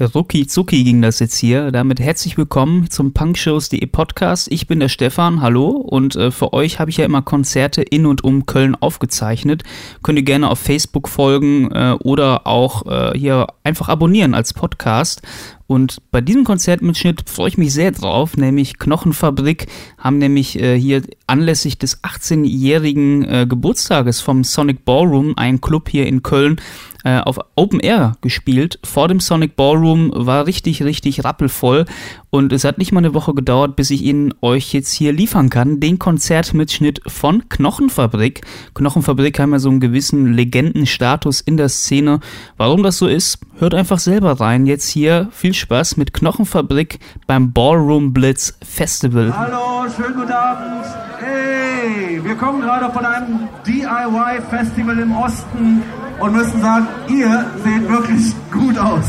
Rucki 0.00 0.46
Zucki 0.46 0.84
ging 0.84 1.02
das 1.02 1.18
jetzt 1.18 1.36
hier. 1.36 1.72
Damit 1.72 1.98
herzlich 1.98 2.38
willkommen 2.38 2.88
zum 2.88 3.12
Punkshows.de 3.12 3.84
Podcast. 3.86 4.46
Ich 4.52 4.68
bin 4.68 4.78
der 4.78 4.88
Stefan, 4.88 5.42
hallo. 5.42 5.70
Und 5.70 6.14
äh, 6.14 6.30
für 6.30 6.52
euch 6.52 6.78
habe 6.78 6.88
ich 6.88 6.98
ja 6.98 7.04
immer 7.04 7.20
Konzerte 7.20 7.82
in 7.82 8.06
und 8.06 8.22
um 8.22 8.46
Köln 8.46 8.76
aufgezeichnet. 8.76 9.64
Könnt 10.04 10.16
ihr 10.16 10.24
gerne 10.24 10.50
auf 10.50 10.60
Facebook 10.60 11.08
folgen 11.08 11.72
äh, 11.72 11.96
oder 11.98 12.46
auch 12.46 12.86
äh, 12.86 13.18
hier 13.18 13.48
einfach 13.64 13.88
abonnieren 13.88 14.34
als 14.34 14.54
Podcast. 14.54 15.22
Und 15.66 15.98
bei 16.12 16.20
diesem 16.20 16.44
Konzertmitschnitt 16.44 17.28
freue 17.28 17.48
ich 17.48 17.58
mich 17.58 17.74
sehr 17.74 17.90
drauf, 17.90 18.36
nämlich 18.36 18.78
Knochenfabrik 18.78 19.66
haben 19.98 20.16
nämlich 20.16 20.58
äh, 20.58 20.78
hier 20.80 21.02
anlässlich 21.26 21.76
des 21.76 22.02
18-jährigen 22.04 23.24
äh, 23.24 23.46
Geburtstages 23.46 24.20
vom 24.20 24.44
Sonic 24.44 24.86
Ballroom, 24.86 25.34
ein 25.36 25.60
Club 25.60 25.90
hier 25.90 26.06
in 26.06 26.22
Köln, 26.22 26.58
äh, 27.04 27.18
auf 27.18 27.38
Open 27.54 27.80
Air 27.80 28.16
gespielt. 28.20 28.78
Vor 28.84 29.08
dem 29.08 29.20
Sonic 29.20 29.56
Ballroom 29.56 30.12
war 30.14 30.46
richtig, 30.46 30.82
richtig 30.82 31.24
rappelvoll 31.24 31.84
und 32.30 32.52
es 32.52 32.64
hat 32.64 32.78
nicht 32.78 32.92
mal 32.92 32.98
eine 32.98 33.14
Woche 33.14 33.34
gedauert, 33.34 33.76
bis 33.76 33.90
ich 33.90 34.02
ihn 34.02 34.34
euch 34.42 34.72
jetzt 34.72 34.92
hier 34.92 35.12
liefern 35.12 35.50
kann. 35.50 35.80
Den 35.80 35.98
Konzertmitschnitt 35.98 37.00
von 37.06 37.48
Knochenfabrik. 37.48 38.42
Knochenfabrik 38.74 39.38
haben 39.38 39.52
ja 39.52 39.58
so 39.58 39.70
einen 39.70 39.80
gewissen 39.80 40.32
Legendenstatus 40.32 41.40
in 41.40 41.56
der 41.56 41.68
Szene. 41.68 42.20
Warum 42.56 42.82
das 42.82 42.98
so 42.98 43.06
ist, 43.06 43.38
hört 43.58 43.74
einfach 43.74 43.98
selber 43.98 44.40
rein. 44.40 44.66
Jetzt 44.66 44.88
hier 44.88 45.28
viel 45.30 45.54
Spaß 45.54 45.96
mit 45.96 46.12
Knochenfabrik 46.12 46.98
beim 47.26 47.52
Ballroom 47.52 48.12
Blitz 48.12 48.58
Festival. 48.62 49.34
Hallo, 49.36 49.88
schönen 49.94 50.14
guten 50.14 50.32
Abend. 50.32 50.84
Hey, 51.18 52.22
wir 52.22 52.34
kommen 52.34 52.60
gerade 52.60 52.92
von 52.92 53.04
einem 53.04 53.48
DIY-Festival 53.66 54.98
im 54.98 55.12
Osten 55.16 55.82
und 56.20 56.32
müssen 56.32 56.60
sagen, 56.60 56.88
ihr 57.08 57.46
seht 57.64 57.88
wirklich 57.88 58.34
gut 58.50 58.78
aus. 58.78 59.04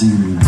Mhm. 0.00 0.45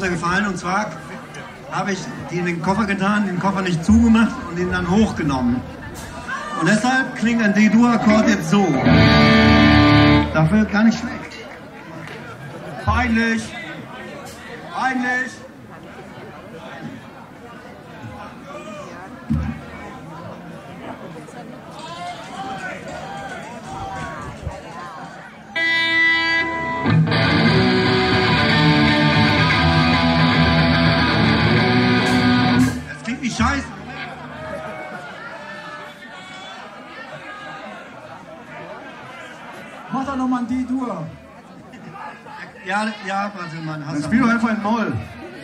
runtergefallen 0.00 0.46
und 0.46 0.58
zwar 0.58 0.92
habe 1.70 1.92
ich 1.92 1.98
die 2.30 2.38
in 2.38 2.46
den 2.46 2.62
Koffer 2.62 2.86
getan, 2.86 3.26
den 3.26 3.38
Koffer 3.38 3.60
nicht 3.60 3.84
zugemacht 3.84 4.34
und 4.48 4.58
ihn 4.58 4.72
dann 4.72 4.90
hochgenommen. 4.90 5.60
Und 6.58 6.68
deshalb 6.68 7.16
klingt 7.16 7.42
ein 7.42 7.54
D-Dur-Akkord 7.54 8.28
jetzt 8.28 8.50
so. 8.50 8.66
Dafür 10.32 10.64
gar 10.64 10.84
nicht 10.84 10.98
schlecht. 10.98 11.48
Peinlich. 12.84 13.42
Peinlich. 14.74 15.39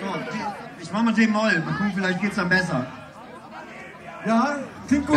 So, 0.06 0.14
ich 0.80 0.92
mach 0.92 1.02
mal 1.02 1.14
den 1.14 1.30
Moll. 1.30 1.62
Mal 1.64 1.72
gucken, 1.72 1.92
vielleicht 1.94 2.20
geht's 2.20 2.36
dann 2.36 2.48
besser. 2.48 2.86
Ja, 4.24 4.58
klingt 4.88 5.06
gut. 5.06 5.16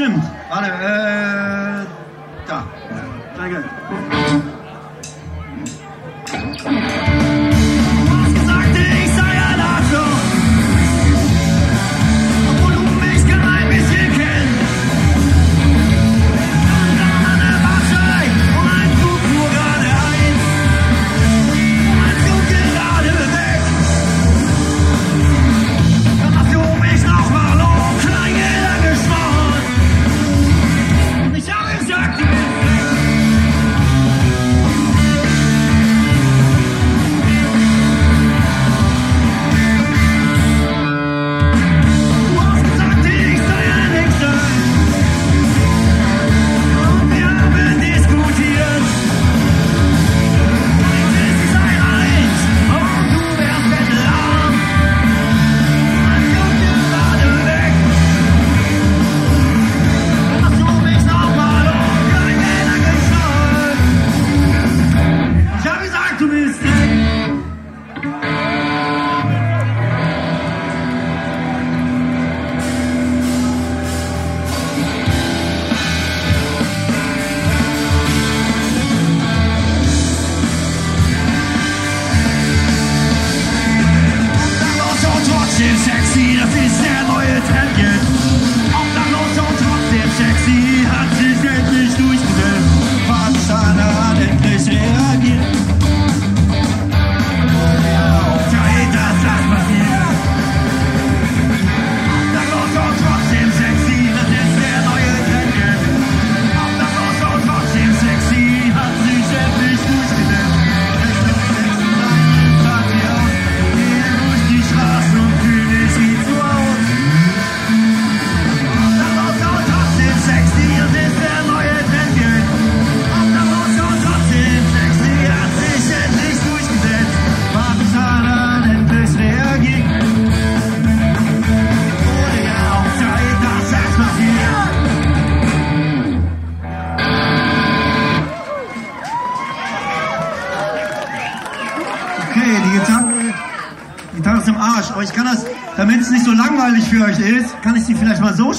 action. 0.00 0.31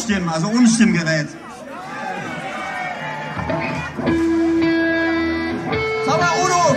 Stimmen, 0.04 0.28
also 0.28 0.52
Stimmgerät. 0.68 1.30
Sag 6.06 6.20
mal, 6.20 6.32
Udo, 6.44 6.76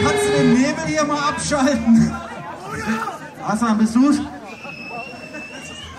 kannst 0.00 0.24
du 0.24 0.32
den 0.38 0.54
Nebel 0.54 0.84
hier 0.86 1.04
mal 1.04 1.30
abschalten? 1.30 2.14
Hast 3.42 3.62
du 3.62 3.66
einen 3.66 3.78
Besuch? 3.78 4.20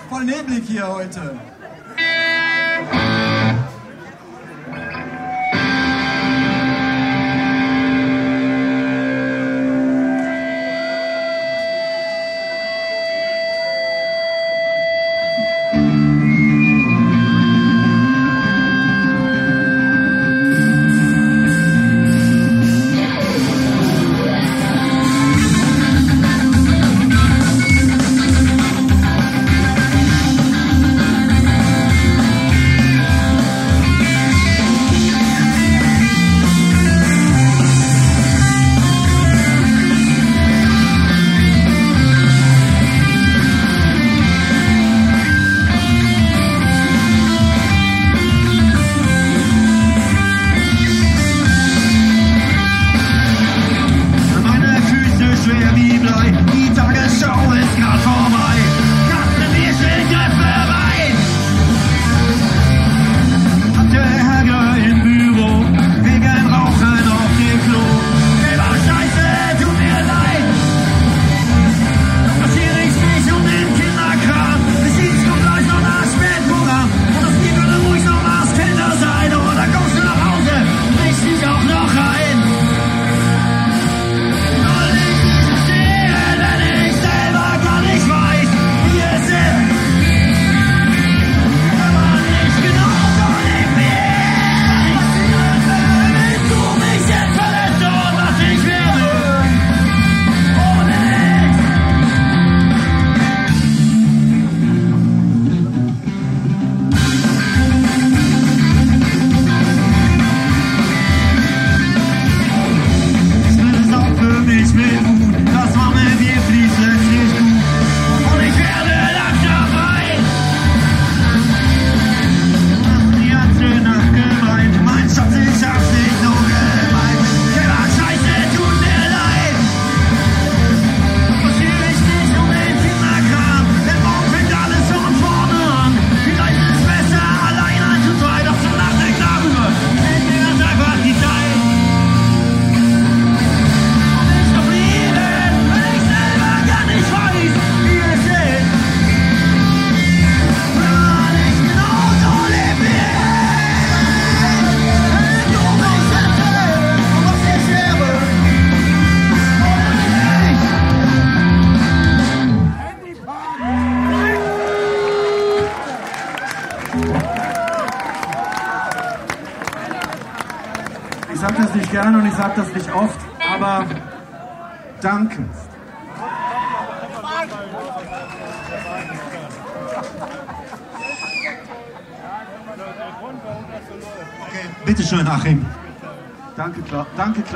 Voll 0.09 0.23
neblig 0.23 0.63
hier 0.67 0.87
heute. 0.87 1.37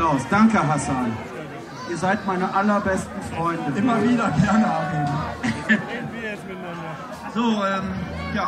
hinaus. 0.10 0.28
Danke, 0.30 0.68
Hassan. 0.68 1.14
Ihr 1.90 1.98
seid 1.98 2.26
meine 2.26 2.54
allerbesten 2.54 3.22
Freunde. 3.36 3.78
Immer 3.78 4.02
wieder 4.04 4.32
gerne, 4.32 4.66
Achim. 4.68 5.78
so, 7.34 7.66
ähm, 7.66 7.94
ja. 8.36 8.48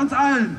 uns 0.00 0.12
allen. 0.12 0.56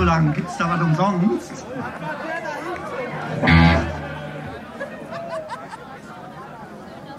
zu 0.00 0.06
lang. 0.06 0.32
Gibt's 0.32 0.56
da 0.56 0.70
was 0.70 0.80
umsonst? 0.80 1.64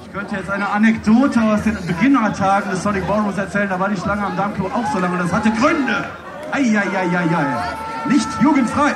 Ich 0.03 0.11
könnte 0.11 0.35
jetzt 0.35 0.49
eine 0.49 0.67
Anekdote 0.67 1.41
aus 1.41 1.61
den 1.61 1.77
Beginnertagen 1.85 2.71
des 2.71 2.81
Sonic 2.81 3.07
Ballrooms 3.07 3.37
erzählen. 3.37 3.69
Da 3.69 3.79
war 3.79 3.89
die 3.89 3.97
Schlange 3.97 4.25
am 4.25 4.35
Darmklo 4.35 4.65
auch 4.65 4.91
so 4.91 4.99
lange 4.99 5.17
das 5.19 5.31
hatte 5.31 5.51
Gründe. 5.51 6.05
Eieieiei. 6.51 7.45
Nicht 8.09 8.27
jugendfrei. 8.41 8.93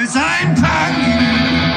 mit 0.00 0.10
seinen 0.10 0.54
Punk. 0.54 1.69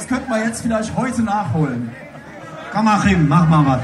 Das 0.00 0.08
könnten 0.08 0.30
wir 0.30 0.42
jetzt 0.42 0.62
vielleicht 0.62 0.96
heute 0.96 1.22
nachholen. 1.22 1.94
Komm, 2.72 2.88
Achim, 2.88 3.28
mach 3.28 3.46
mal 3.46 3.66
was. 3.66 3.82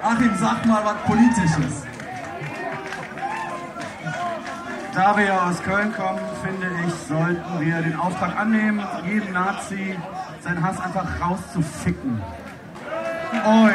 Achim, 0.00 0.30
sag 0.38 0.64
mal 0.64 0.80
was 0.84 0.94
Politisches. 1.02 1.82
Da 4.94 5.16
wir 5.16 5.24
ja 5.24 5.48
aus 5.48 5.60
Köln 5.64 5.92
kommen, 5.92 6.20
finde 6.44 6.68
ich, 6.86 6.94
sollten 7.08 7.60
wir 7.60 7.82
den 7.82 7.96
Auftrag 7.96 8.38
annehmen, 8.38 8.80
jeden 9.04 9.32
Nazi 9.32 9.98
seinen 10.40 10.62
Hass 10.62 10.80
einfach 10.80 11.06
rauszuficken. 11.20 12.22
Oi. 13.44 13.72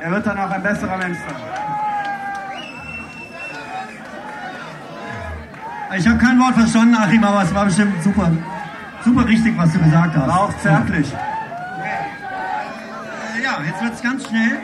Er 0.00 0.10
wird 0.10 0.26
dann 0.26 0.38
auch 0.38 0.50
ein 0.50 0.62
besserer 0.62 0.96
Mensch 0.96 1.18
sein. 1.18 1.77
Ich 5.96 6.06
habe 6.06 6.18
kein 6.18 6.38
Wort 6.38 6.54
verstanden, 6.54 6.94
Achim, 6.94 7.24
aber 7.24 7.42
es 7.42 7.54
war 7.54 7.64
bestimmt 7.64 8.02
super, 8.02 8.30
super 9.04 9.26
richtig, 9.26 9.56
was 9.56 9.72
du 9.72 9.78
gesagt 9.78 10.14
hast. 10.16 10.28
War 10.28 10.40
auch 10.42 10.56
zärtlich. 10.58 11.10
Äh, 11.12 11.16
Ja, 13.42 13.58
jetzt 13.66 13.82
wird's 13.82 14.02
ganz 14.02 14.28
schnell. 14.28 14.58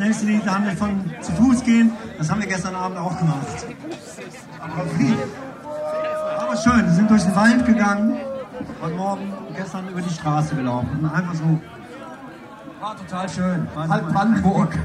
Das 0.00 0.08
nächste 0.08 0.26
Lied 0.28 0.46
handelt 0.50 0.78
von 0.78 1.04
zu 1.20 1.30
Fuß 1.32 1.62
gehen. 1.62 1.92
Das 2.16 2.30
haben 2.30 2.40
wir 2.40 2.48
gestern 2.48 2.74
Abend 2.74 2.96
auch 2.96 3.18
gemacht. 3.18 3.66
Aber 6.38 6.56
schön, 6.56 6.86
wir 6.86 6.92
sind 6.94 7.10
durch 7.10 7.22
den 7.22 7.36
Wald 7.36 7.66
gegangen. 7.66 8.16
Heute 8.80 8.94
Morgen, 8.94 9.30
gestern 9.54 9.86
über 9.88 10.00
die 10.00 10.08
Straße 10.08 10.54
gelaufen. 10.54 11.04
Einfach 11.14 11.34
so. 11.34 11.60
War 12.80 12.96
total 12.96 13.28
schön. 13.28 13.68
War 13.74 13.88
Halb. 13.90 14.10
Brandenburg. 14.10 14.70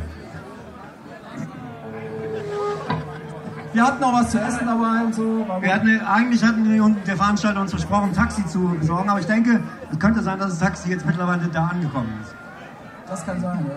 Wir 3.72 3.86
hatten 3.86 4.04
auch 4.04 4.14
was 4.14 4.32
zu 4.32 4.40
essen 4.40 4.66
dabei 4.66 5.06
und 5.06 5.16
so. 5.16 5.46
Wir 5.62 5.74
hatten, 5.74 6.02
eigentlich 6.02 6.44
hatten 6.44 6.82
und 6.82 7.08
der 7.08 7.16
Veranstalter 7.16 7.62
uns 7.62 7.72
versprochen, 7.72 8.10
ein 8.10 8.14
Taxi 8.14 8.46
zu 8.48 8.76
besorgen. 8.80 9.10
Aber 9.10 9.22
ich 9.22 9.28
denke, 9.28 9.64
es 9.92 10.00
könnte 10.00 10.22
sein, 10.22 10.40
dass 10.40 10.52
das 10.52 10.60
Taxi 10.60 10.90
jetzt 10.90 11.06
mittlerweile 11.06 11.48
da 11.48 11.68
angekommen 11.68 12.10
ist. 12.22 12.36
Das 13.08 13.26
kann 13.26 13.40
sein, 13.40 13.66
ja. 13.70 13.76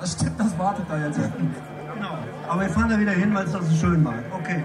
Das 0.00 0.12
stimmt, 0.12 0.38
das 0.38 0.58
wartet 0.58 0.84
da 0.88 0.98
jetzt. 0.98 1.18
Genau. 1.18 2.18
Aber 2.48 2.60
wir 2.62 2.68
fahren 2.68 2.90
da 2.90 2.98
wieder 2.98 3.12
hin, 3.12 3.34
weil 3.34 3.44
es 3.44 3.52
doch 3.52 3.62
so 3.62 3.74
schön 3.74 4.04
war. 4.04 4.14
Okay. 4.32 4.62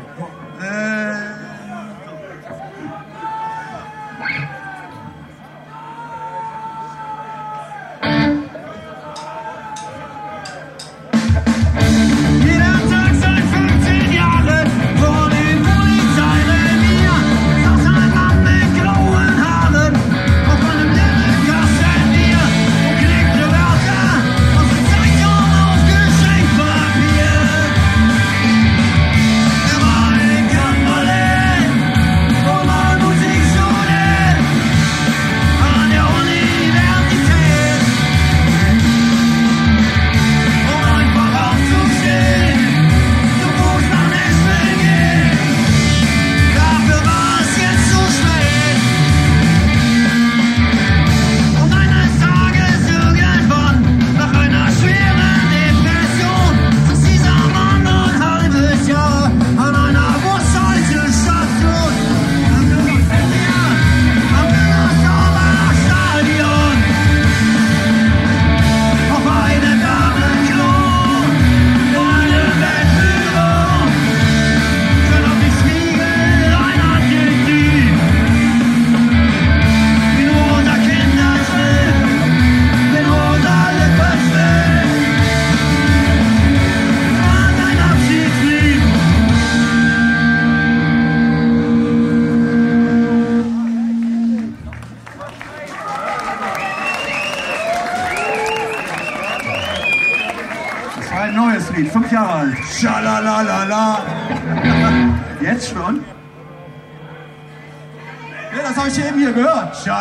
Äh, 0.61 1.12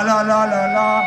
gehört. 0.02 0.26
Schalalalala. 0.26 1.02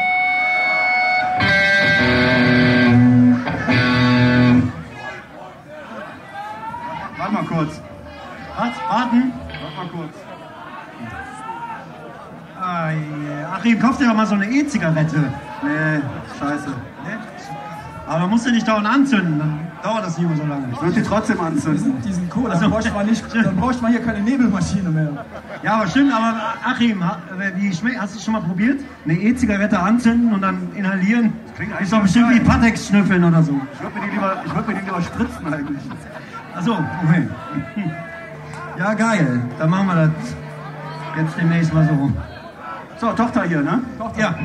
Warte 7.17 7.33
mal 7.33 7.43
kurz. 7.45 7.81
was? 8.57 8.89
Warten? 8.89 9.33
Warte 9.61 9.75
mal 9.75 9.87
kurz. 9.87 10.13
Ah, 12.59 12.89
yeah. 12.89 13.53
Achim, 13.53 13.79
kauf 13.79 13.97
dir 13.97 14.07
doch 14.07 14.15
mal 14.15 14.25
so 14.25 14.35
eine 14.35 14.45
E-Zigarette. 14.45 15.31
Nee, 15.61 16.01
scheiße. 16.39 16.69
Ne? 16.69 17.19
Aber 18.07 18.27
musst 18.27 18.45
du 18.45 18.51
nicht 18.51 18.67
dauernd 18.67 18.87
anzünden, 18.87 19.39
dann 19.39 19.64
dauert 19.85 20.05
das 20.05 20.17
nicht 20.17 20.27
mehr 20.27 20.37
so 20.37 20.45
lange. 20.45 20.67
Ich 20.71 20.81
würde 20.81 20.93
die 20.95 21.03
trotzdem 21.03 21.39
anzünden. 21.39 21.73
Diesen, 21.73 22.01
diesen 22.01 22.29
Cola, 22.29 22.49
Also- 22.49 22.61
dann, 22.63 22.71
bräuchte 22.71 22.91
man 22.91 23.05
nicht, 23.05 23.23
dann 23.33 23.55
bräuchte 23.55 23.81
man 23.83 23.91
hier 23.91 24.01
keine 24.01 24.19
Nebelmaschine 24.21 24.89
mehr. 24.89 25.25
Ja, 25.63 25.75
aber 25.75 25.87
stimmt, 25.87 26.13
aber 26.13 26.33
Achim, 26.63 27.03
wie 27.57 27.73
schmeckt, 27.73 27.99
hast 28.01 28.15
du 28.15 28.19
schon 28.19 28.33
mal 28.33 28.41
probiert? 28.41 28.79
Eine 29.05 29.13
E-Zigarette 29.13 29.79
anzünden 29.79 30.33
und 30.33 30.41
dann 30.41 30.69
inhalieren? 30.75 31.33
klingt 31.55 31.71
eigentlich 31.71 31.83
ist 31.83 31.93
doch 31.93 32.01
bestimmt 32.01 32.29
wie 32.31 32.39
geil. 32.39 32.47
Patex 32.47 32.87
schnüffeln 32.87 33.23
oder 33.23 33.43
so. 33.43 33.59
Ich 33.73 33.81
würde 33.81 33.95
mir, 33.99 34.05
die 34.07 34.11
lieber- 34.15 34.37
ich 34.45 34.55
würd 34.55 34.67
mir 34.67 34.73
die 34.75 34.81
lieber 34.85 35.01
spritzen 35.01 35.53
eigentlich. 35.53 35.83
Achso, 36.55 36.71
okay. 36.73 37.27
Ja, 38.77 38.93
geil. 38.93 39.41
Dann 39.59 39.69
machen 39.69 39.87
wir 39.87 39.95
das 39.95 40.11
jetzt 41.17 41.37
demnächst 41.37 41.73
mal 41.73 41.87
so. 41.87 42.11
So, 42.97 43.13
Tochter 43.13 43.43
hier, 43.43 43.61
ne? 43.61 43.81
Ja. 44.17 44.35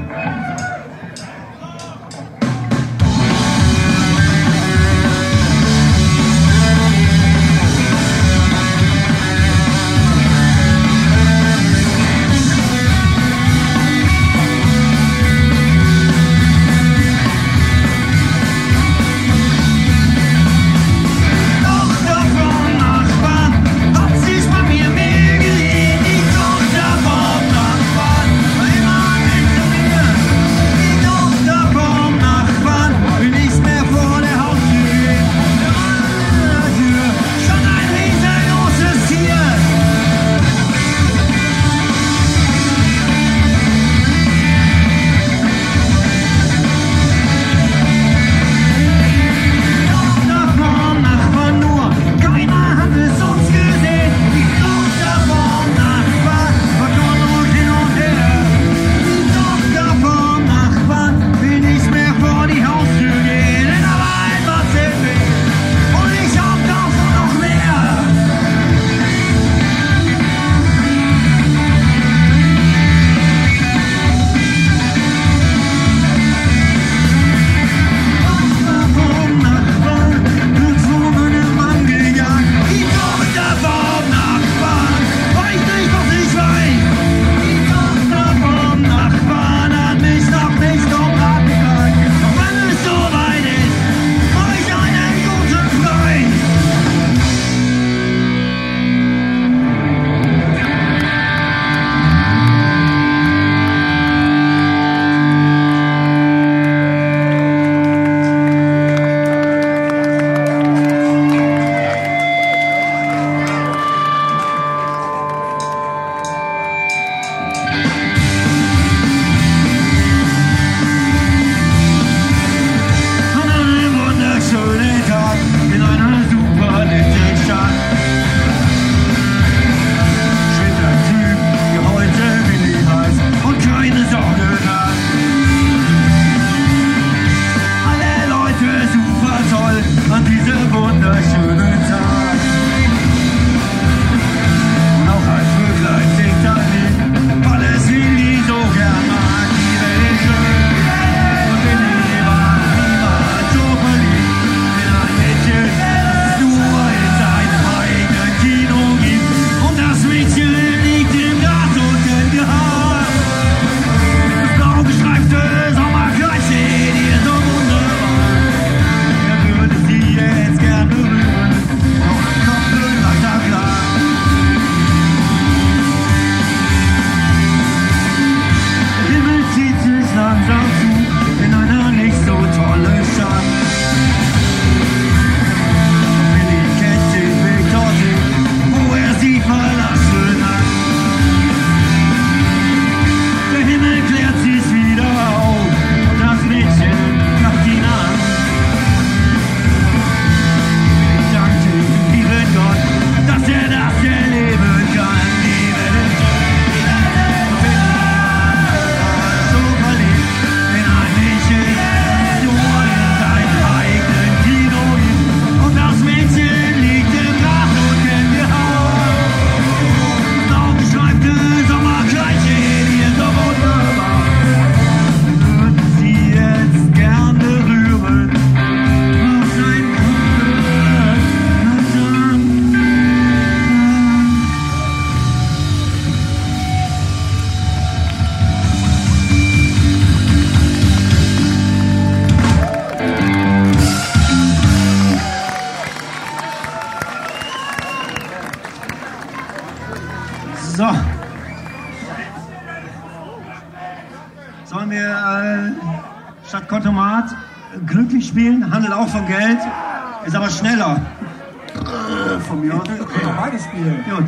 von 262.51 262.61
mir 262.61 262.75
aus. 262.75 262.89
Wir 262.89 262.97
können 262.97 263.09
doch 263.23 263.37
beide 263.37 263.59
spielen. 263.59 264.05
Gut. 264.05 264.25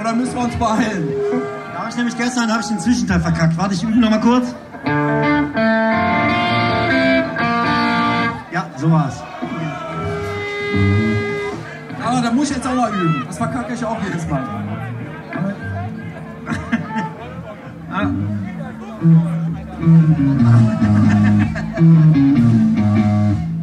Oder 0.00 0.12
müssen 0.14 0.34
wir 0.34 0.44
uns 0.44 0.56
beeilen? 0.56 1.08
Da 1.72 1.80
habe 1.80 1.90
ich 1.90 1.96
nämlich 1.96 2.16
gestern 2.16 2.48
ich 2.60 2.68
den 2.68 2.80
Zwischenteil 2.80 3.20
verkackt. 3.20 3.56
Warte, 3.56 3.74
ich 3.74 3.82
übe 3.82 3.98
noch 3.98 4.10
mal 4.10 4.20
kurz. 4.20 4.54
Ja, 8.52 8.66
so 8.76 8.90
war's. 8.90 9.22
Aber 12.02 12.22
da 12.22 12.30
muss 12.30 12.50
ich 12.50 12.56
jetzt 12.56 12.66
auch 12.66 12.74
mal 12.74 12.90
üben. 12.92 13.24
Das 13.26 13.36
verkacke 13.36 13.74
ich 13.74 13.84
auch 13.84 14.02
jedes 14.02 14.26
Mal. 14.28 14.42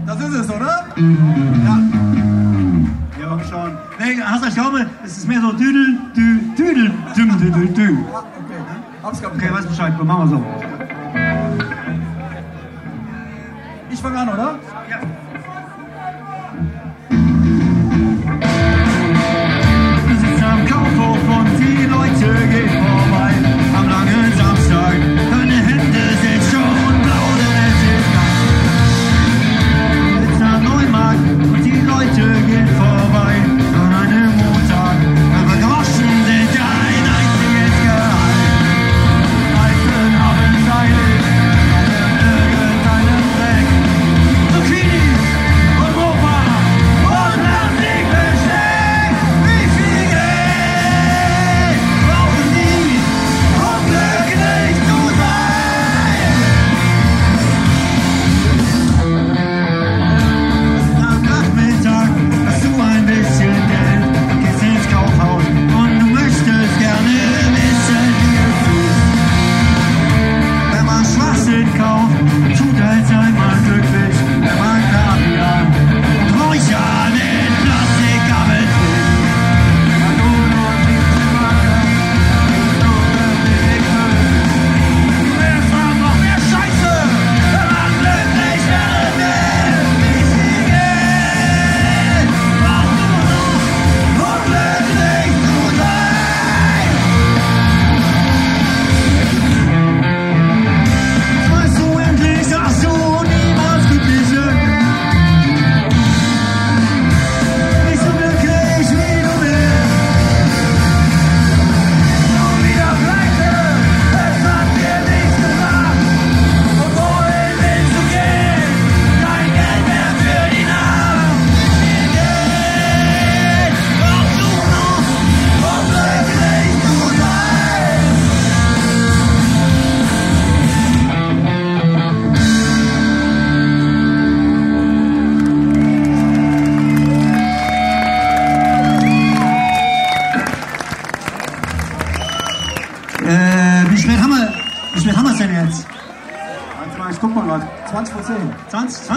Das 0.06 0.22
ist 0.22 0.36
es, 0.36 0.50
oder? 0.50 0.86
Ja. 0.96 1.83
ist 5.24 5.30
mehr 5.30 5.42
so 5.42 5.54
düdel, 5.54 5.98
dü, 6.16 6.56
düdel, 6.58 6.92
düm, 7.16 7.40
düdel, 7.40 7.76
dü. 7.76 7.98
Okay, 9.04 9.28
okay 9.28 9.54
weiß 9.54 9.66
Bescheid, 9.68 9.94
machen 10.04 10.22
wir 10.22 10.28
so. 10.28 10.44
Ich 13.90 14.02
fange 14.02 14.18
an, 14.18 14.30
oder? 14.30 14.60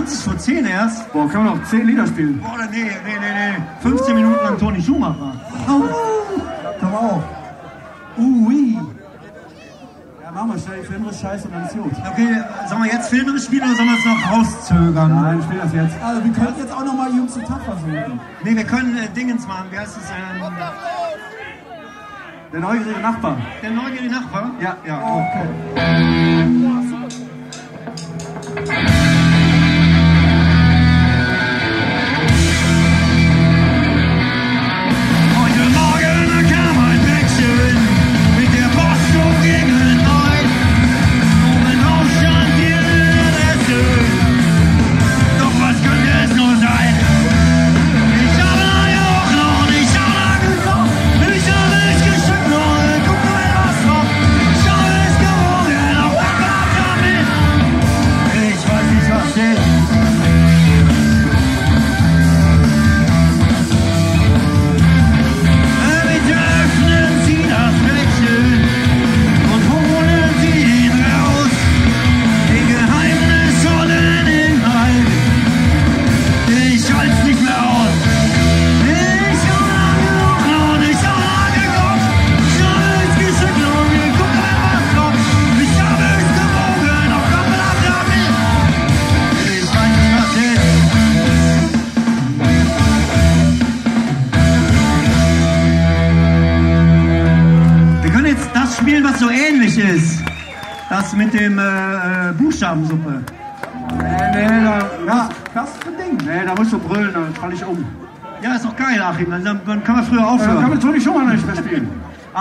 20 0.07 0.25
vor 0.25 0.39
10 0.39 0.67
erst? 0.67 1.13
Boah, 1.13 1.29
können 1.29 1.45
wir 1.45 1.55
noch 1.57 1.65
10 1.65 1.87
Lieder 1.87 2.07
spielen? 2.07 2.41
Boah, 2.41 2.57
nee, 2.71 2.85
nee, 2.85 3.19
nee, 3.21 3.57
nee. 3.59 3.63
15 3.81 4.13
uh. 4.13 4.19
Minuten 4.19 4.47
an 4.47 4.59
Toni 4.59 4.83
Schumacher. 4.83 5.33
Uh! 5.69 5.83
komm 6.81 6.95
auf. 6.95 7.23
Ui. 8.19 8.79
Ja, 10.23 10.31
machen 10.31 10.53
wir 10.53 10.59
schnell 10.59 10.81
die 10.81 10.87
filmere 10.87 11.13
Scheiße 11.13 11.49
und 11.49 11.55
dann 11.55 11.65
ist 11.65 11.75
gut. 11.75 11.93
Okay, 12.13 12.37
sollen 12.69 12.83
wir 12.85 12.93
jetzt 12.93 13.09
filmere 13.09 13.39
spielen 13.39 13.63
oder 13.65 13.77
sollen 13.77 13.89
wir 13.89 13.99
es 13.99 14.05
noch 14.05 14.33
rauszögern? 14.33 15.23
Nein, 15.23 15.43
spiel 15.43 15.59
das 15.59 15.73
jetzt. 15.73 15.97
Also, 16.03 16.25
wir 16.25 16.33
können 16.33 16.55
jetzt 16.59 16.73
auch 16.73 16.85
nochmal 16.85 17.11
Jungs 17.11 17.37
und 17.37 17.47
Tag 17.47 17.63
versuchen. 17.63 18.21
Nee, 18.45 18.57
wir 18.57 18.65
können 18.65 18.97
äh, 18.97 19.09
Dingens 19.09 19.47
machen. 19.47 19.67
Wie 19.71 19.79
heißt 19.79 19.97
es? 19.97 20.11
Ähm, 20.11 20.53
der 22.53 22.61
neugierige 22.61 23.01
Nachbar. 23.01 23.37
Der 23.63 23.71
neugierige 23.71 24.11
Nachbar? 24.11 24.51
Ja, 24.61 24.77
ja. 24.87 25.03
Okay. 25.03 26.76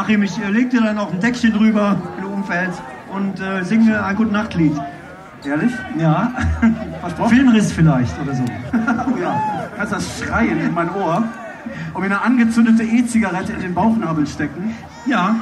Achim, 0.05 0.21
ich 0.21 0.37
äh, 0.37 0.65
dir 0.65 0.81
dann 0.81 0.99
auch 0.99 1.11
ein 1.11 1.19
Deckchen 1.19 1.51
drüber, 1.51 1.99
wenn 2.15 2.25
du 2.25 2.29
umfällst, 2.29 2.79
und 3.11 3.39
äh, 3.39 3.63
singe 3.63 4.03
ein 4.03 4.15
Gute 4.15 4.31
Nachtlied. 4.31 4.79
Ehrlich? 5.43 5.71
Ja. 5.97 6.31
Versprochen? 7.01 7.29
Filmriss 7.35 7.71
vielleicht 7.71 8.21
oder 8.21 8.35
so. 8.35 8.43
oh 8.73 9.17
ja. 9.19 9.41
Du 9.71 9.77
kannst 9.77 9.93
das 9.93 10.19
schreien 10.19 10.59
in 10.59 10.75
mein 10.75 10.93
Ohr 10.93 11.23
und 11.95 12.01
mir 12.01 12.05
eine 12.05 12.21
angezündete 12.21 12.83
E-Zigarette 12.83 13.53
in 13.53 13.61
den 13.61 13.73
Bauchnabel 13.73 14.27
stecken. 14.27 14.75
Ja. 15.07 15.37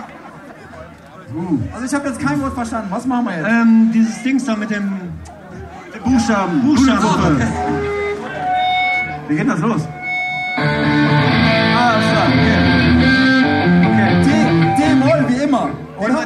Uh. 1.35 1.59
Also 1.73 1.85
ich 1.85 1.93
habe 1.93 2.07
jetzt 2.07 2.21
kein 2.21 2.39
Wort 2.41 2.53
verstanden. 2.53 2.87
Was 2.89 3.05
machen 3.05 3.25
wir 3.25 3.35
jetzt? 3.35 3.49
Ähm, 3.49 3.91
dieses 3.93 4.23
Dings 4.23 4.45
da 4.45 4.55
mit 4.55 4.69
dem 4.69 4.93
Buchstaben. 6.05 6.61
Buchstaben. 6.61 7.01
Buchstaben. 7.01 7.35
Okay. 7.35 7.47
Wie 9.27 9.35
geht 9.35 9.49
das 9.49 9.59
los? 9.59 9.81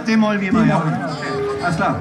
Oder? 0.07 0.15
D-Moll 0.15 0.41
wie 0.41 0.47
immer, 0.47 0.65
ja. 0.65 0.77
Okay. 0.77 1.63
Alles 1.63 1.75
klar. 1.75 1.99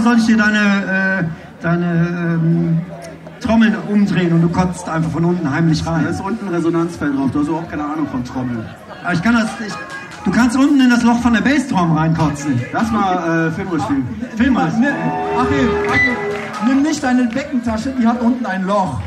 Oder 0.00 0.10
soll 0.10 0.18
ich 0.18 0.26
dir 0.26 0.36
deine, 0.36 0.58
äh, 1.20 1.62
deine 1.62 2.38
ähm, 2.42 2.80
Trommeln 3.40 3.74
umdrehen 3.88 4.32
und 4.32 4.42
du 4.42 4.48
kotzt 4.48 4.88
einfach 4.88 5.10
von 5.10 5.24
unten 5.24 5.50
heimlich 5.50 5.82
Da 5.82 5.92
rein? 5.92 6.06
ist 6.06 6.20
unten 6.20 6.48
ein 6.48 6.54
Resonanzfeld 6.54 7.16
drauf. 7.16 7.30
Du 7.32 7.40
hast 7.40 7.48
überhaupt 7.48 7.70
keine 7.70 7.84
Ahnung 7.84 8.06
von 8.08 8.24
Trommeln. 8.24 8.64
Aber 9.02 9.12
ich 9.12 9.22
kann 9.22 9.34
das, 9.34 9.50
ich, 9.66 9.72
du 10.24 10.30
kannst 10.30 10.56
unten 10.56 10.80
in 10.80 10.90
das 10.90 11.02
Loch 11.02 11.18
von 11.20 11.32
der 11.34 11.40
Bassdrum 11.40 11.96
reinkotzen. 11.96 12.60
Lass 12.72 12.90
mal 12.90 13.48
äh, 13.48 13.50
Film 13.52 13.68
spielen. 13.80 14.08
Film 14.36 14.56
Achim, 14.56 14.84
Achim, 15.38 15.68
nimm 16.66 16.82
nicht 16.82 17.02
deine 17.02 17.24
Beckentasche, 17.24 17.94
die 17.98 18.06
hat 18.06 18.20
unten 18.20 18.44
ein 18.46 18.66
Loch. 18.66 19.00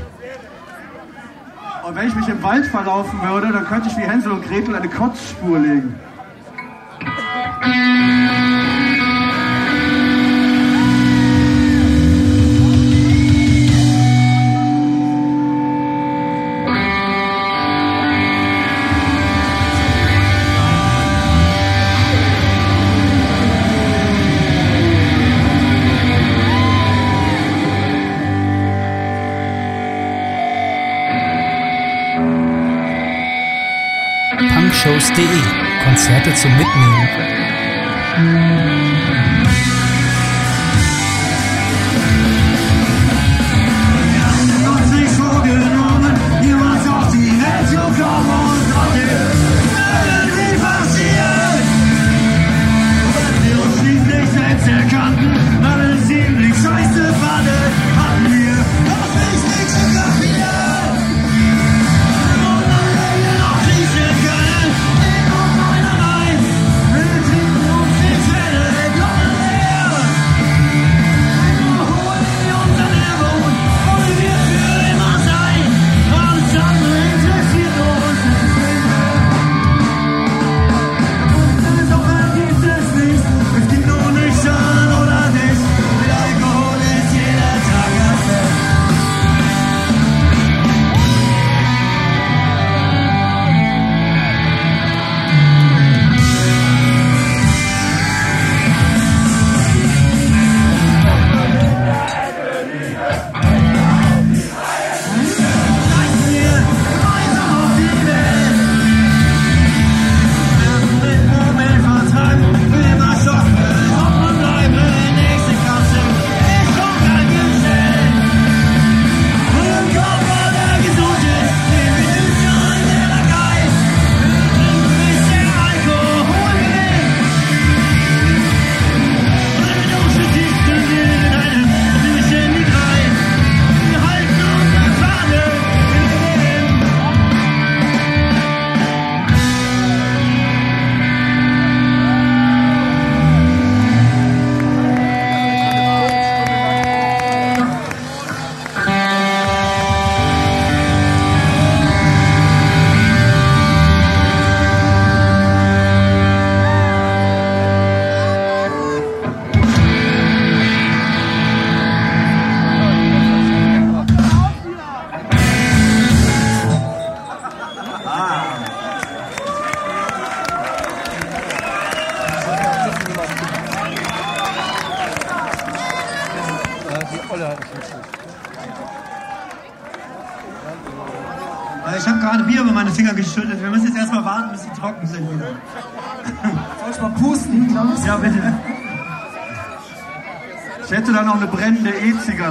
Und 1.88 1.96
wenn 1.96 2.08
ich 2.08 2.16
mich 2.16 2.30
im 2.30 2.42
Wald 2.42 2.66
verlaufen 2.68 3.20
würde, 3.22 3.52
dann 3.52 3.66
könnte 3.66 3.90
ich 3.90 3.98
wie 3.98 4.02
Hänsel 4.04 4.32
und 4.32 4.46
Gretel 4.48 4.74
eine 4.76 4.88
Kotzspur 4.88 5.60
legen. 5.60 5.96
punkshows.de 34.94 35.84
Konzerte 35.84 36.34
zum 36.36 36.56
Mitnehmen. 36.56 37.23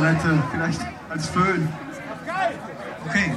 Palette, 0.03 0.43
vielleicht 0.51 0.81
als 1.11 1.29
Föhn. 1.29 1.69
Okay. 3.09 3.33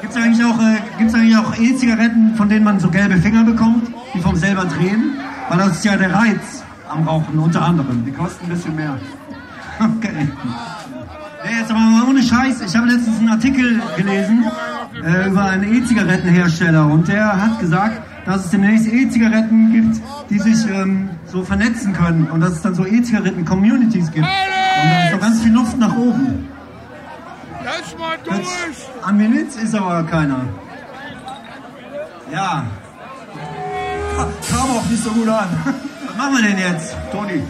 Gibt 0.00 0.12
es 0.12 0.20
eigentlich 0.20 0.44
auch, 0.44 0.58
äh, 0.58 1.36
auch 1.36 1.56
E-Zigaretten, 1.56 2.34
von 2.34 2.48
denen 2.48 2.64
man 2.64 2.80
so 2.80 2.90
gelbe 2.90 3.16
Finger 3.18 3.44
bekommt, 3.44 3.88
die 4.12 4.20
vom 4.20 4.34
selber 4.34 4.64
drehen? 4.64 5.14
Weil 5.48 5.58
das 5.58 5.76
ist 5.76 5.84
ja 5.84 5.96
der 5.96 6.12
Reiz 6.12 6.64
am 6.88 7.06
Rauchen, 7.06 7.38
unter 7.38 7.62
anderem. 7.62 8.04
Die 8.04 8.10
kosten 8.10 8.46
ein 8.46 8.50
bisschen 8.50 8.74
mehr. 8.74 8.96
Okay. 9.82 10.28
Nee, 11.42 11.58
jetzt 11.58 11.70
aber 11.70 12.06
ohne 12.06 12.22
Scheiß. 12.22 12.60
Ich 12.60 12.76
habe 12.76 12.86
letztens 12.88 13.18
einen 13.18 13.30
Artikel 13.30 13.80
gelesen 13.96 14.44
äh, 15.02 15.28
über 15.28 15.44
einen 15.44 15.74
E-Zigarettenhersteller 15.74 16.84
und 16.84 17.08
der 17.08 17.42
hat 17.42 17.58
gesagt, 17.60 18.02
dass 18.26 18.44
es 18.44 18.50
demnächst 18.50 18.86
E-Zigaretten 18.88 19.72
gibt, 19.72 20.02
die 20.28 20.38
sich 20.38 20.70
ähm, 20.70 21.08
so 21.24 21.42
vernetzen 21.42 21.94
können 21.94 22.28
und 22.30 22.42
dass 22.42 22.52
es 22.56 22.60
dann 22.60 22.74
so 22.74 22.84
E-Zigaretten-Communities 22.84 24.12
gibt. 24.12 24.26
Und 24.82 24.90
da 24.90 25.04
ist 25.04 25.12
noch 25.12 25.20
ganz 25.20 25.40
viel 25.42 25.52
Luft 25.52 25.78
nach 25.78 25.96
oben. 25.96 26.48
Lass 27.64 27.98
mal 27.98 28.16
durch! 28.24 28.38
Das, 28.38 29.06
am 29.06 29.16
Miliz 29.16 29.56
ist 29.56 29.74
aber 29.74 30.02
keiner. 30.04 30.40
Ja. 32.32 32.64
Kam 34.50 34.70
auch 34.70 34.84
nicht 34.86 35.02
so 35.02 35.10
gut 35.10 35.28
an. 35.28 35.48
Was 36.06 36.16
machen 36.16 36.36
wir 36.36 36.42
denn 36.42 36.58
jetzt, 36.58 36.96
Toni? 37.12 37.42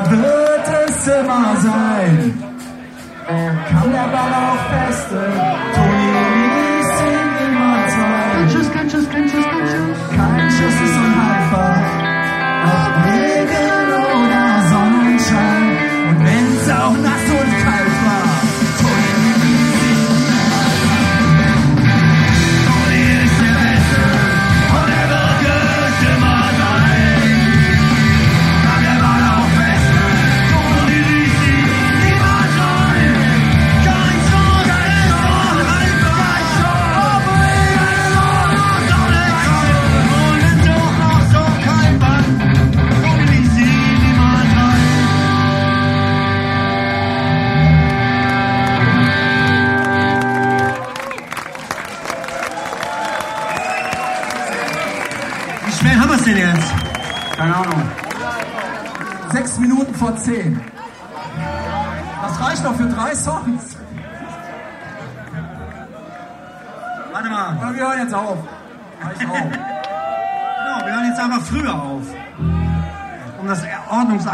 Und 0.00 0.12
er 0.12 1.89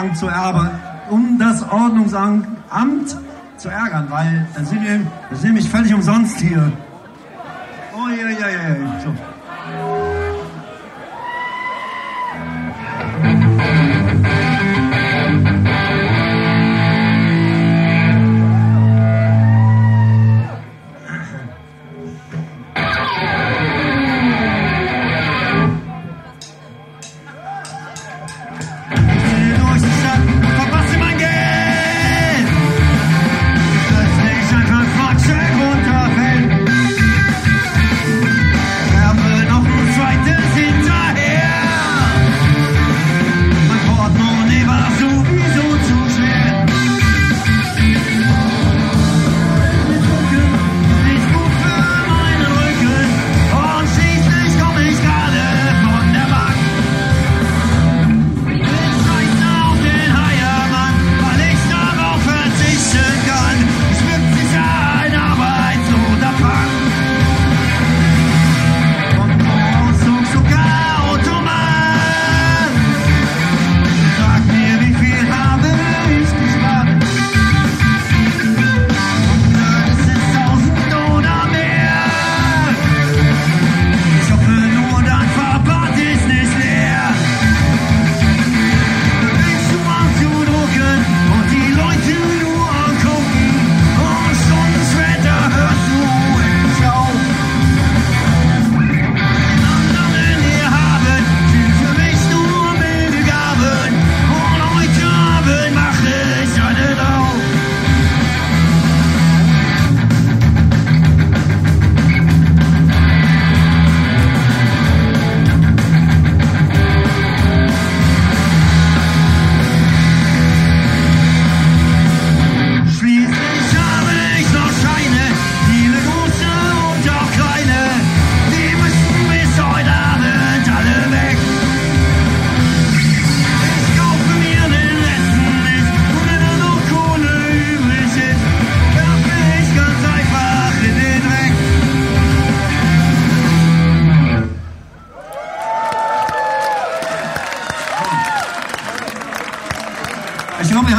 Ordnungsamt 0.06 0.16
zu 0.16 0.26
ärgern. 0.28 0.70
Um 1.10 1.38
das 1.38 1.62
Ordnungsamt 1.62 2.46
Amt 2.70 3.16
zu 3.56 3.68
ärgern, 3.68 4.06
weil 4.10 4.46
da 4.54 4.64
sind 4.64 4.82
wir, 4.82 5.00
das 5.30 5.38
ist 5.38 5.44
nämlich 5.44 5.68
völlig 5.68 5.94
umsonst 5.94 6.38
hier. 6.40 6.72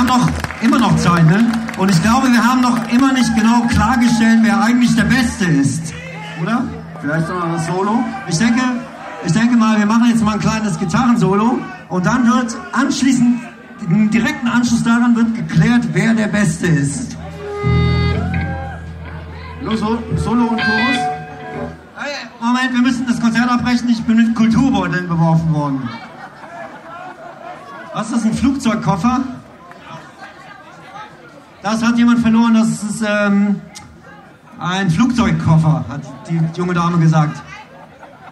Noch 0.08 0.30
immer 0.62 0.80
noch 0.80 0.95
Zeit, 0.97 1.26
ne? 1.28 1.51
Und 1.78 1.91
ich 1.91 2.01
glaube, 2.01 2.32
wir 2.32 2.43
haben 2.43 2.62
noch 2.62 2.89
immer 2.91 3.14
nicht 3.14 3.36
genau 3.36 3.62
klargestellt, 3.68 4.39
wer 4.41 4.62
eigentlich 4.62 4.95
der 4.95 5.03
Beste 5.03 5.45
ist. 5.45 5.93
Oder? 6.41 6.64
Vielleicht 7.01 7.30
noch 7.30 7.51
das 7.51 7.68
Solo. 7.68 8.03
Ich 8.28 8.38
denke, 8.38 8.62
ich 9.26 9.32
denke 9.32 9.55
mal, 9.55 9.78
wir 9.78 9.86
machen 9.86 10.10
jetzt 10.10 10.24
mal 10.24 10.34
ein 10.34 10.39
kleines 10.39 10.80
Gitarrensolo 10.80 11.60
und 11.89 12.05
dann 12.05 12.26
wird 12.26 12.55
anschließend, 12.72 13.39
im 13.88 14.10
direkten 14.10 14.47
Anschluss 14.47 14.84
daran 14.84 15.16
wird 15.16 15.36
geklärt, 15.36 15.88
wer 15.93 16.14
der 16.14 16.28
Beste 16.28 16.68
ist. 16.68 17.16
Los, 19.62 19.80
so, 19.80 19.99
Solo 20.16 20.45
und 20.45 20.58
Chorus. 20.58 20.97
Moment, 22.39 22.74
wir 22.74 22.82
müssen 22.82 23.05
das 23.08 23.20
Konzert 23.20 23.49
abbrechen. 23.49 23.89
Ich 23.89 24.01
bin 24.03 24.18
mit 24.18 24.36
Kulturbeuteln 24.36 25.08
beworfen 25.08 25.53
worden. 25.53 25.89
Was 27.93 28.08
ist 28.08 28.16
das, 28.16 28.26
ein 28.26 28.34
Flugzeugkoffer? 28.34 29.22
Das 31.70 31.84
hat 31.84 31.97
jemand 31.97 32.22
verloren, 32.22 32.53
das 32.53 32.82
ist 32.82 33.03
ähm, 33.05 33.59
ein 34.57 34.89
Flugzeugkoffer, 34.89 35.84
hat 35.89 36.01
die 36.30 36.39
junge 36.57 36.74
Dame 36.74 36.97
gesagt. 36.97 37.41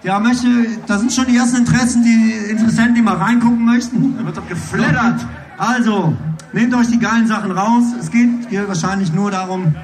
Ja, 0.04 0.22
möchte, 0.22 0.48
da 0.88 0.98
sind 0.98 1.12
schon 1.12 1.26
die 1.26 1.36
ersten 1.36 1.58
Interessen, 1.58 2.02
die 2.02 2.50
Interessenten, 2.50 2.96
die 2.96 3.02
mal 3.02 3.18
reingucken 3.18 3.66
möchten. 3.66 4.18
Da 4.18 4.26
wird 4.26 4.38
doch 4.38 4.48
geflattert. 4.48 5.28
Also, 5.58 6.16
nehmt 6.54 6.74
euch 6.76 6.88
die 6.88 6.98
geilen 6.98 7.28
Sachen 7.28 7.52
raus. 7.52 7.84
Es 8.00 8.10
geht 8.10 8.48
hier 8.48 8.70
wahrscheinlich 8.70 9.12
nur 9.12 9.32
darum, 9.32 9.76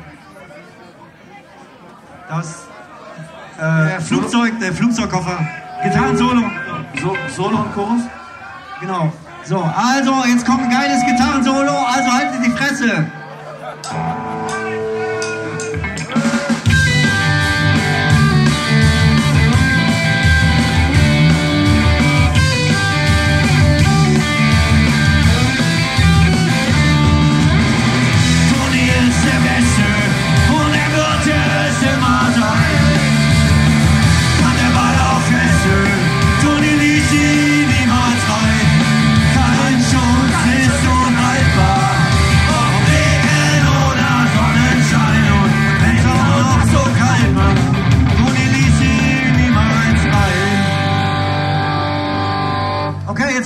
dass 2.30 2.68
äh, 3.58 3.90
der 3.90 4.00
Flugzeug, 4.00 4.58
der 4.62 4.72
Flugzeugkoffer, 4.72 5.46
Gitarrensolo. 5.84 6.44
So, 7.02 7.18
Solo 7.36 7.58
und 7.64 7.74
Chorus. 7.74 8.04
Genau. 8.80 9.12
So, 9.44 9.58
also 9.62 10.24
jetzt 10.26 10.46
kommt 10.46 10.64
ein 10.64 10.70
geiles 10.70 11.06
Gitarrensolo, 11.06 11.74
also 11.74 12.12
haltet 12.14 12.46
die 12.46 12.52
Fresse. 12.52 13.12
Thank 13.84 14.66
you. 14.66 14.71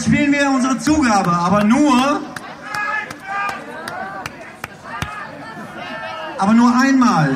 Jetzt 0.06 0.14
spielen 0.14 0.32
wir 0.32 0.50
unsere 0.50 0.78
Zugabe, 0.78 1.32
aber 1.32 1.64
nur. 1.64 2.22
Aber 6.38 6.54
nur 6.54 6.74
einmal. 6.78 7.36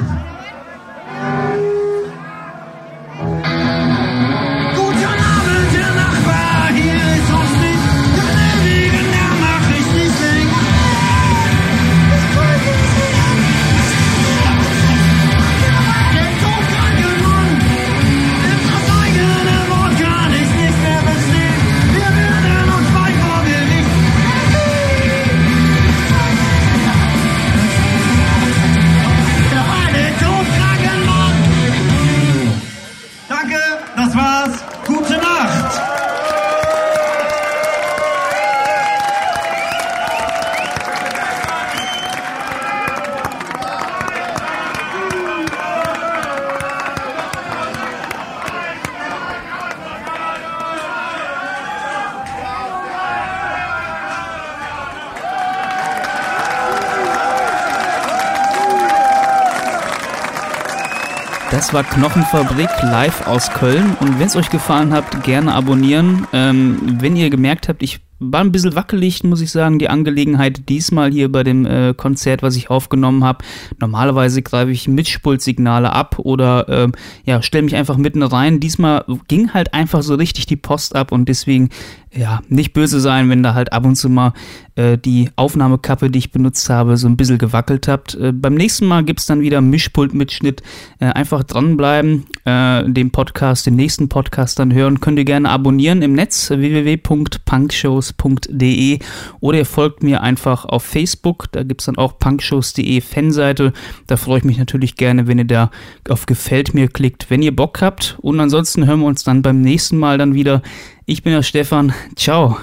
Das 61.70 61.76
war 61.76 61.84
Knochenfabrik 61.84 62.70
live 62.82 63.28
aus 63.28 63.52
Köln. 63.52 63.96
Und 64.00 64.18
wenn 64.18 64.26
es 64.26 64.36
euch 64.36 64.50
gefallen 64.50 64.92
hat, 64.92 65.24
gerne 65.24 65.54
abonnieren. 65.54 66.26
Ähm, 66.34 66.98
wenn 67.00 67.16
ihr 67.16 67.30
gemerkt 67.30 67.70
habt, 67.70 67.84
ich 67.84 68.00
war 68.18 68.42
ein 68.42 68.52
bisschen 68.52 68.74
wackelig, 68.74 69.24
muss 69.24 69.40
ich 69.40 69.52
sagen, 69.52 69.78
die 69.78 69.88
Angelegenheit 69.88 70.68
diesmal 70.68 71.12
hier 71.12 71.32
bei 71.32 71.44
dem 71.44 71.68
äh, 71.68 71.94
Konzert, 71.94 72.42
was 72.42 72.56
ich 72.56 72.72
aufgenommen 72.72 73.24
habe. 73.24 73.46
Normalerweise 73.80 74.42
greife 74.42 74.72
ich 74.72 74.88
Mitspultsignale 74.88 75.94
ab 75.94 76.18
oder 76.18 76.68
ähm, 76.70 76.94
ja, 77.24 77.44
stelle 77.44 77.66
mich 77.66 77.76
einfach 77.76 77.98
mitten 77.98 78.24
rein. 78.24 78.60
Diesmal 78.60 79.06
ging 79.28 79.54
halt 79.54 79.76
einfach 79.76 80.02
so 80.02 80.16
richtig 80.16 80.48
die 80.48 80.56
Post 80.56 80.96
ab 80.96 81.12
und 81.12 81.30
deswegen 81.30 81.70
ja, 82.14 82.42
nicht 82.50 82.74
böse 82.74 83.00
sein, 83.00 83.30
wenn 83.30 83.44
da 83.44 83.54
halt 83.54 83.72
ab 83.72 83.86
und 83.86 83.96
zu 83.96 84.10
mal 84.10 84.34
äh, 84.76 84.98
die 84.98 85.30
Aufnahmekappe, 85.36 86.10
die 86.10 86.18
ich 86.18 86.32
benutzt 86.32 86.68
habe, 86.70 86.98
so 86.98 87.08
ein 87.08 87.18
bisschen 87.18 87.38
gewackelt 87.38 87.88
habt. 87.88 88.16
Äh, 88.16 88.32
beim 88.32 88.56
nächsten 88.56 88.88
Mal 88.88 89.04
gibt's 89.04 89.28
dann 89.28 89.42
wieder 89.42 89.62
Mischpult-Mitschnitt. 89.62 90.64
Äh, 91.00 91.06
einfach 91.08 91.44
dranbleiben, 91.44 92.26
äh, 92.46 92.90
den 92.90 93.12
Podcast, 93.12 93.68
den 93.68 93.76
nächsten 93.76 94.10
Podcast 94.10 94.58
dann 94.58 94.74
hören. 94.74 95.02
Könnt 95.02 95.20
ihr 95.20 95.26
gerne 95.26 95.50
abonnieren 95.50 96.02
im 96.02 96.14
Netz 96.14 96.50
www.punkshows.de 96.50 99.00
oder 99.40 99.60
ihr 99.60 99.66
folgt 99.66 100.02
mir 100.02 100.24
einfach 100.24 100.66
auf 100.66 100.84
Facebook. 100.84 101.52
Da 101.52 101.62
gibt's 101.62 101.86
dann 101.86 101.98
auch 101.98 102.18
punkshows.de 102.18 103.02
Fanseite. 103.02 103.72
Da 104.08 104.18
freue 104.18 104.40
ich 104.40 104.46
mich 104.46 104.58
natürlich 104.58 104.96
gerne, 104.96 105.28
wenn 105.28 105.38
ihr 105.38 105.46
da 105.46 105.70
auf 106.10 106.26
Gefällt 106.26 106.74
mir 106.74 106.88
klickt, 106.88 107.30
wenn 107.30 107.44
ihr 107.44 107.56
Bock 107.56 107.82
habt. 107.82 108.18
Und 108.22 108.40
ansonsten 108.40 108.88
hören 108.88 109.02
wir 109.02 109.08
uns 109.08 109.24
dann 109.24 109.44
beim 109.44 109.62
nächsten 109.62 109.98
Mal 109.98 110.18
dann 110.18 110.34
wieder. 110.34 110.64
Ich 111.10 111.24
bin 111.24 111.34
der 111.34 111.42
Stefan. 111.42 111.92
Ciao. 112.16 112.60